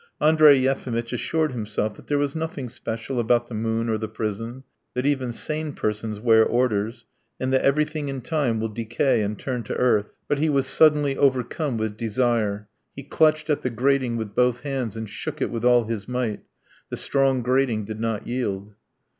Andrey 0.19 0.57
Yefimitch 0.57 1.13
assured 1.13 1.51
himself 1.51 1.93
that 1.95 2.07
there 2.07 2.17
was 2.17 2.35
nothing 2.35 2.69
special 2.69 3.19
about 3.19 3.45
the 3.49 3.53
moon 3.53 3.87
or 3.87 3.99
the 3.99 4.07
prison, 4.07 4.63
that 4.95 5.05
even 5.05 5.31
sane 5.31 5.73
persons 5.73 6.19
wear 6.19 6.43
orders, 6.43 7.05
and 7.39 7.53
that 7.53 7.61
everything 7.61 8.09
in 8.09 8.21
time 8.21 8.59
will 8.59 8.67
decay 8.67 9.21
and 9.21 9.37
turn 9.37 9.61
to 9.61 9.75
earth, 9.75 10.15
but 10.27 10.39
he 10.39 10.49
was 10.49 10.65
suddenly 10.65 11.15
overcome 11.15 11.77
with 11.77 11.97
desire; 11.97 12.67
he 12.95 13.03
clutched 13.03 13.47
at 13.47 13.61
the 13.61 13.69
grating 13.69 14.17
with 14.17 14.33
both 14.33 14.61
hands 14.61 14.97
and 14.97 15.07
shook 15.07 15.39
it 15.39 15.51
with 15.51 15.63
all 15.63 15.83
his 15.83 16.07
might. 16.07 16.41
The 16.89 16.97
strong 16.97 17.43
grating 17.43 17.85
did 17.85 17.99
not 17.99 18.25
yield. 18.25 18.73